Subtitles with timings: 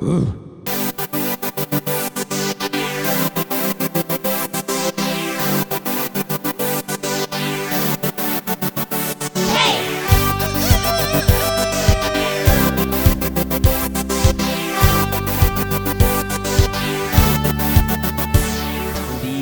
[0.00, 0.06] Die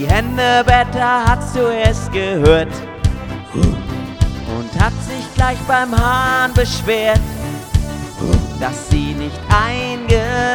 [0.08, 2.66] Händewetter hat zuerst gehört
[3.54, 7.20] und hat sich gleich beim Hahn beschwert,
[8.58, 9.38] dass sie nicht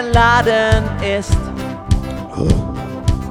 [0.03, 1.37] eingeladen ist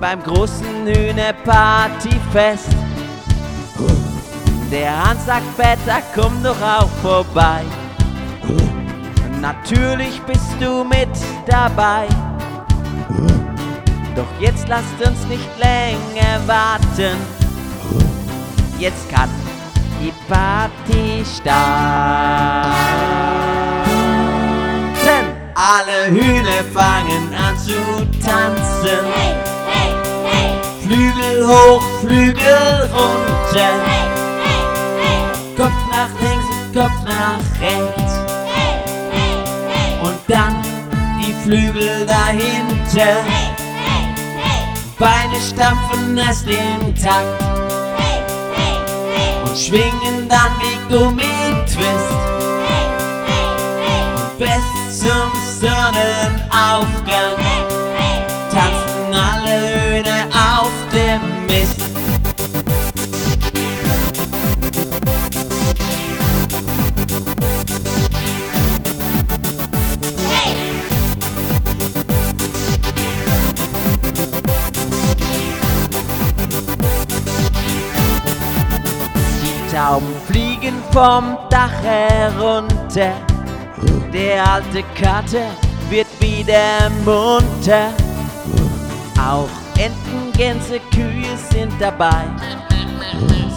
[0.01, 2.69] beim großen Hühnerpartyfest.
[4.71, 7.63] Der Hahn sagt, Wetter, komm doch auch vorbei.
[9.41, 11.09] Natürlich bist du mit
[11.47, 12.07] dabei.
[14.17, 17.17] Doch jetzt lasst uns nicht länger warten.
[18.79, 19.29] Jetzt kann
[20.01, 23.42] die Party starten.
[25.65, 27.73] Alle Hühner fangen an zu
[28.21, 28.99] tanzen.
[29.15, 29.37] Hey,
[29.69, 29.93] hey,
[30.25, 30.51] hey,
[30.83, 33.71] Flügel hoch, Flügel runter.
[33.87, 34.09] hey,
[34.43, 34.63] hey,
[34.99, 38.13] hey, Kopf nach links Kopf nach rechts.
[38.45, 39.37] hey, hey,
[39.69, 40.57] hey, Und dann
[41.21, 43.23] die Flügel dahinter.
[43.23, 43.55] hey,
[43.87, 44.05] hey,
[44.43, 44.63] hey,
[44.99, 47.41] Beine stampfen erst im Takt.
[47.99, 48.21] hey,
[48.57, 48.79] hey,
[49.15, 52.22] hey, und schwingen dann wie Gummitwist
[55.63, 57.37] Sonnenaufgang
[58.51, 61.81] tanzen alle Hühner auf dem Mist.
[79.45, 83.32] Die Tauben fliegen vom Dach herunter.
[84.13, 85.51] Der alte Kater
[85.89, 87.93] wird wieder munter.
[89.19, 92.25] Auch Enten, Gänse, Kühe sind dabei.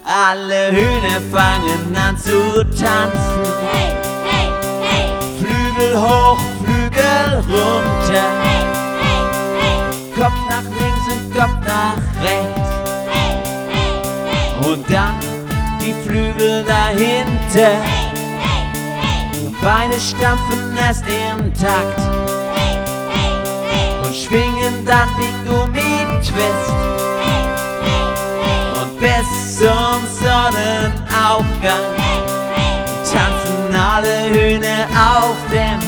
[0.04, 3.44] Alle Hühner fangen an zu tanzen.
[3.70, 3.92] hey,
[4.24, 4.48] hey,
[4.82, 8.24] hey, Flügel hoch, Flügel runter.
[8.42, 8.64] hey,
[9.00, 9.22] hey,
[9.60, 9.78] hey,
[10.14, 12.77] Kopf nach links und Kopf nach rechts.
[14.70, 15.14] Und dann
[15.80, 17.80] die Flügel dahinter.
[17.82, 18.66] Hey, hey,
[19.00, 19.54] hey.
[19.62, 21.98] Beine stampfen erst im Takt.
[24.04, 26.70] Und schwingen dann wie Gummitwist.
[28.78, 31.88] Und bis zum Sonnenaufgang
[33.10, 35.87] tanzen alle Hühner auf dem